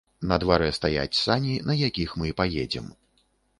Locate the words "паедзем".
2.43-2.91